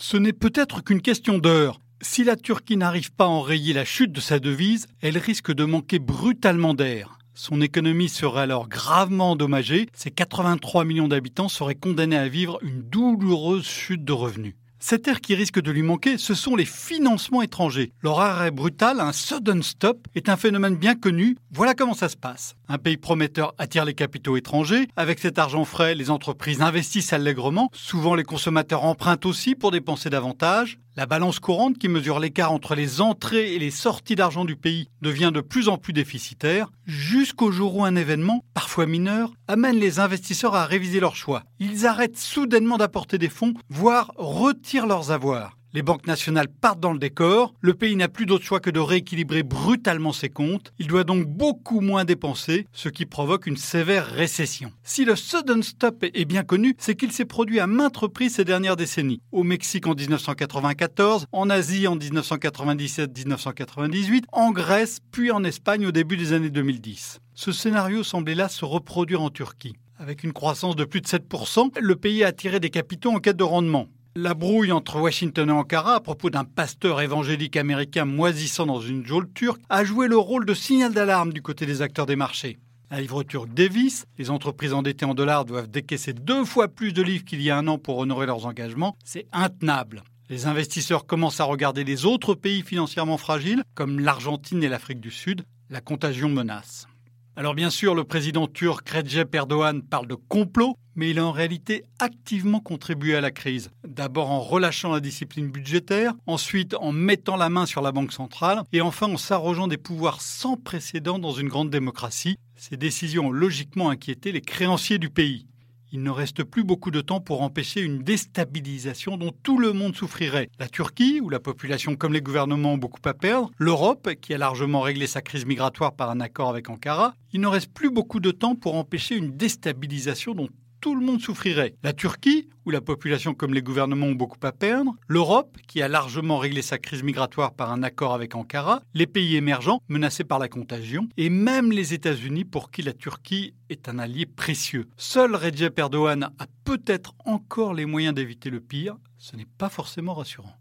Ce 0.00 0.16
n'est 0.16 0.32
peut-être 0.32 0.84
qu'une 0.84 1.02
question 1.02 1.38
d'heure. 1.38 1.80
Si 2.02 2.22
la 2.22 2.36
Turquie 2.36 2.76
n'arrive 2.76 3.10
pas 3.10 3.24
à 3.24 3.28
enrayer 3.28 3.72
la 3.72 3.84
chute 3.84 4.12
de 4.12 4.20
sa 4.20 4.38
devise, 4.38 4.86
elle 5.02 5.18
risque 5.18 5.52
de 5.52 5.64
manquer 5.64 5.98
brutalement 5.98 6.72
d'air. 6.72 7.18
Son 7.34 7.60
économie 7.60 8.08
serait 8.08 8.42
alors 8.42 8.68
gravement 8.68 9.32
endommagée, 9.32 9.88
ses 9.94 10.12
83 10.12 10.84
millions 10.84 11.08
d'habitants 11.08 11.48
seraient 11.48 11.74
condamnés 11.74 12.16
à 12.16 12.28
vivre 12.28 12.60
une 12.62 12.82
douloureuse 12.82 13.66
chute 13.66 14.04
de 14.04 14.12
revenus. 14.12 14.54
Cet 14.78 15.08
air 15.08 15.20
qui 15.20 15.34
risque 15.34 15.60
de 15.60 15.72
lui 15.72 15.82
manquer, 15.82 16.16
ce 16.16 16.34
sont 16.34 16.54
les 16.54 16.64
financements 16.64 17.42
étrangers. 17.42 17.90
Leur 18.00 18.20
arrêt 18.20 18.52
brutal, 18.52 19.00
un 19.00 19.12
sudden 19.12 19.64
stop, 19.64 20.06
est 20.14 20.28
un 20.28 20.36
phénomène 20.36 20.76
bien 20.76 20.94
connu. 20.94 21.36
Voilà 21.50 21.74
comment 21.74 21.94
ça 21.94 22.08
se 22.08 22.16
passe. 22.16 22.54
Un 22.70 22.76
pays 22.76 22.98
prometteur 22.98 23.54
attire 23.56 23.86
les 23.86 23.94
capitaux 23.94 24.36
étrangers. 24.36 24.88
Avec 24.94 25.20
cet 25.20 25.38
argent 25.38 25.64
frais, 25.64 25.94
les 25.94 26.10
entreprises 26.10 26.60
investissent 26.60 27.14
allègrement. 27.14 27.70
Souvent, 27.72 28.14
les 28.14 28.24
consommateurs 28.24 28.84
empruntent 28.84 29.24
aussi 29.24 29.54
pour 29.54 29.70
dépenser 29.70 30.10
davantage. 30.10 30.78
La 30.94 31.06
balance 31.06 31.40
courante, 31.40 31.78
qui 31.78 31.88
mesure 31.88 32.18
l'écart 32.20 32.52
entre 32.52 32.74
les 32.74 33.00
entrées 33.00 33.54
et 33.54 33.58
les 33.58 33.70
sorties 33.70 34.16
d'argent 34.16 34.44
du 34.44 34.56
pays, 34.56 34.88
devient 35.00 35.30
de 35.32 35.40
plus 35.40 35.68
en 35.68 35.78
plus 35.78 35.94
déficitaire, 35.94 36.70
jusqu'au 36.84 37.52
jour 37.52 37.76
où 37.76 37.84
un 37.84 37.96
événement, 37.96 38.44
parfois 38.52 38.84
mineur, 38.84 39.32
amène 39.46 39.78
les 39.78 39.98
investisseurs 39.98 40.54
à 40.54 40.66
réviser 40.66 41.00
leurs 41.00 41.16
choix. 41.16 41.44
Ils 41.60 41.86
arrêtent 41.86 42.18
soudainement 42.18 42.76
d'apporter 42.76 43.16
des 43.16 43.30
fonds, 43.30 43.54
voire 43.70 44.12
retirent 44.16 44.86
leurs 44.86 45.10
avoirs. 45.10 45.57
Les 45.74 45.82
banques 45.82 46.06
nationales 46.06 46.48
partent 46.48 46.80
dans 46.80 46.94
le 46.94 46.98
décor, 46.98 47.52
le 47.60 47.74
pays 47.74 47.94
n'a 47.94 48.08
plus 48.08 48.24
d'autre 48.24 48.42
choix 48.42 48.58
que 48.58 48.70
de 48.70 48.80
rééquilibrer 48.80 49.42
brutalement 49.42 50.14
ses 50.14 50.30
comptes, 50.30 50.72
il 50.78 50.86
doit 50.86 51.04
donc 51.04 51.26
beaucoup 51.26 51.82
moins 51.82 52.06
dépenser, 52.06 52.66
ce 52.72 52.88
qui 52.88 53.04
provoque 53.04 53.46
une 53.46 53.58
sévère 53.58 54.06
récession. 54.06 54.72
Si 54.82 55.04
le 55.04 55.14
sudden 55.14 55.62
stop 55.62 56.04
est 56.04 56.24
bien 56.24 56.42
connu, 56.42 56.74
c'est 56.78 56.94
qu'il 56.94 57.12
s'est 57.12 57.26
produit 57.26 57.60
à 57.60 57.66
maintes 57.66 57.98
reprises 57.98 58.36
ces 58.36 58.46
dernières 58.46 58.76
décennies. 58.76 59.20
Au 59.30 59.42
Mexique 59.42 59.86
en 59.86 59.94
1994, 59.94 61.26
en 61.32 61.50
Asie 61.50 61.86
en 61.86 61.98
1997-1998, 61.98 64.22
en 64.32 64.52
Grèce, 64.52 65.00
puis 65.12 65.30
en 65.30 65.44
Espagne 65.44 65.84
au 65.84 65.92
début 65.92 66.16
des 66.16 66.32
années 66.32 66.48
2010. 66.48 67.20
Ce 67.34 67.52
scénario 67.52 68.02
semblait 68.02 68.34
là 68.34 68.48
se 68.48 68.64
reproduire 68.64 69.20
en 69.20 69.28
Turquie. 69.28 69.76
Avec 69.98 70.24
une 70.24 70.32
croissance 70.32 70.76
de 70.76 70.84
plus 70.84 71.02
de 71.02 71.06
7%, 71.06 71.78
le 71.78 71.96
pays 71.96 72.24
a 72.24 72.28
attiré 72.28 72.58
des 72.58 72.70
capitaux 72.70 73.10
en 73.10 73.18
quête 73.18 73.36
de 73.36 73.44
rendement. 73.44 73.88
La 74.20 74.34
brouille 74.34 74.72
entre 74.72 74.98
Washington 74.98 75.48
et 75.48 75.52
Ankara 75.52 75.94
à 75.94 76.00
propos 76.00 76.28
d'un 76.28 76.42
pasteur 76.42 77.00
évangélique 77.00 77.56
américain 77.56 78.04
moisissant 78.04 78.66
dans 78.66 78.80
une 78.80 79.06
geôle 79.06 79.32
turque 79.32 79.60
a 79.68 79.84
joué 79.84 80.08
le 80.08 80.18
rôle 80.18 80.44
de 80.44 80.54
signal 80.54 80.92
d'alarme 80.92 81.32
du 81.32 81.40
côté 81.40 81.66
des 81.66 81.82
acteurs 81.82 82.04
des 82.04 82.16
marchés. 82.16 82.58
Un 82.90 83.00
livre 83.00 83.22
turc 83.22 83.48
dévisse, 83.54 84.06
les 84.18 84.30
entreprises 84.30 84.72
endettées 84.74 85.04
en 85.04 85.14
dollars 85.14 85.44
doivent 85.44 85.70
décaisser 85.70 86.14
deux 86.14 86.44
fois 86.44 86.66
plus 86.66 86.92
de 86.92 87.00
livres 87.00 87.24
qu'il 87.24 87.40
y 87.40 87.48
a 87.48 87.56
un 87.56 87.68
an 87.68 87.78
pour 87.78 87.98
honorer 87.98 88.26
leurs 88.26 88.44
engagements, 88.44 88.96
c'est 89.04 89.28
intenable. 89.32 90.02
Les 90.28 90.46
investisseurs 90.46 91.06
commencent 91.06 91.38
à 91.38 91.44
regarder 91.44 91.84
les 91.84 92.04
autres 92.04 92.34
pays 92.34 92.62
financièrement 92.62 93.18
fragiles, 93.18 93.62
comme 93.76 94.00
l'Argentine 94.00 94.64
et 94.64 94.68
l'Afrique 94.68 95.00
du 95.00 95.12
Sud. 95.12 95.44
La 95.70 95.80
contagion 95.80 96.28
menace. 96.28 96.88
Alors 97.36 97.54
bien 97.54 97.70
sûr, 97.70 97.94
le 97.94 98.02
président 98.02 98.48
turc 98.48 98.88
Recep 98.88 99.32
Erdogan 99.32 99.80
parle 99.80 100.08
de 100.08 100.16
complot, 100.16 100.74
mais 100.96 101.10
il 101.10 101.20
a 101.20 101.24
en 101.24 101.30
réalité 101.30 101.84
activement 102.00 102.58
contribué 102.58 103.14
à 103.14 103.20
la 103.20 103.30
crise. 103.30 103.70
D'abord 103.98 104.30
en 104.30 104.38
relâchant 104.38 104.92
la 104.92 105.00
discipline 105.00 105.48
budgétaire, 105.48 106.14
ensuite 106.28 106.74
en 106.74 106.92
mettant 106.92 107.36
la 107.36 107.48
main 107.48 107.66
sur 107.66 107.82
la 107.82 107.90
Banque 107.90 108.12
centrale, 108.12 108.62
et 108.72 108.80
enfin 108.80 109.08
en 109.08 109.16
s'arrogeant 109.16 109.66
des 109.66 109.76
pouvoirs 109.76 110.20
sans 110.20 110.56
précédent 110.56 111.18
dans 111.18 111.32
une 111.32 111.48
grande 111.48 111.68
démocratie. 111.68 112.38
Ces 112.54 112.76
décisions 112.76 113.26
ont 113.26 113.32
logiquement 113.32 113.90
inquiété 113.90 114.30
les 114.30 114.40
créanciers 114.40 114.98
du 114.98 115.10
pays 115.10 115.48
il 115.92 116.02
ne 116.02 116.10
reste 116.10 116.44
plus 116.44 116.64
beaucoup 116.64 116.90
de 116.90 117.00
temps 117.00 117.20
pour 117.20 117.42
empêcher 117.42 117.80
une 117.80 118.02
déstabilisation 118.02 119.16
dont 119.16 119.32
tout 119.42 119.58
le 119.58 119.72
monde 119.72 119.96
souffrirait. 119.96 120.50
La 120.58 120.68
Turquie, 120.68 121.20
où 121.22 121.30
la 121.30 121.40
population 121.40 121.96
comme 121.96 122.12
les 122.12 122.20
gouvernements 122.20 122.74
ont 122.74 122.78
beaucoup 122.78 123.00
à 123.06 123.14
perdre, 123.14 123.50
l'Europe, 123.56 124.10
qui 124.20 124.34
a 124.34 124.38
largement 124.38 124.80
réglé 124.80 125.06
sa 125.06 125.22
crise 125.22 125.46
migratoire 125.46 125.94
par 125.94 126.10
un 126.10 126.20
accord 126.20 126.50
avec 126.50 126.68
Ankara, 126.68 127.14
il 127.32 127.40
ne 127.40 127.46
reste 127.46 127.72
plus 127.72 127.90
beaucoup 127.90 128.20
de 128.20 128.30
temps 128.30 128.54
pour 128.54 128.74
empêcher 128.74 129.16
une 129.16 129.36
déstabilisation 129.36 130.34
dont 130.34 130.48
tout 130.80 130.94
le 130.94 131.04
monde 131.04 131.20
souffrirait. 131.20 131.74
La 131.82 131.92
Turquie, 131.92 132.48
où 132.64 132.70
la 132.70 132.80
population 132.80 133.34
comme 133.34 133.54
les 133.54 133.62
gouvernements 133.62 134.06
ont 134.06 134.14
beaucoup 134.14 134.38
à 134.42 134.52
perdre, 134.52 134.94
l'Europe, 135.06 135.56
qui 135.66 135.82
a 135.82 135.88
largement 135.88 136.38
réglé 136.38 136.62
sa 136.62 136.78
crise 136.78 137.02
migratoire 137.02 137.54
par 137.54 137.72
un 137.72 137.82
accord 137.82 138.14
avec 138.14 138.34
Ankara, 138.34 138.82
les 138.94 139.06
pays 139.06 139.36
émergents 139.36 139.80
menacés 139.88 140.24
par 140.24 140.38
la 140.38 140.48
contagion, 140.48 141.08
et 141.16 141.30
même 141.30 141.72
les 141.72 141.94
États-Unis 141.94 142.44
pour 142.44 142.70
qui 142.70 142.82
la 142.82 142.92
Turquie 142.92 143.54
est 143.70 143.88
un 143.88 143.98
allié 143.98 144.26
précieux. 144.26 144.88
Seul 144.96 145.34
Recep 145.34 145.78
Erdogan 145.78 146.30
a 146.38 146.46
peut-être 146.64 147.14
encore 147.24 147.74
les 147.74 147.86
moyens 147.86 148.14
d'éviter 148.14 148.50
le 148.50 148.60
pire, 148.60 148.96
ce 149.18 149.36
n'est 149.36 149.46
pas 149.58 149.68
forcément 149.68 150.14
rassurant. 150.14 150.54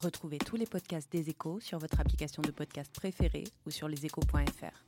Retrouvez 0.00 0.38
tous 0.38 0.56
les 0.56 0.66
podcasts 0.66 1.10
des 1.10 1.28
échos 1.28 1.58
sur 1.60 1.78
votre 1.78 1.98
application 1.98 2.40
de 2.40 2.52
podcast 2.52 2.92
préférée 2.94 3.44
ou 3.66 3.70
sur 3.70 3.88
leséchos.fr. 3.88 4.87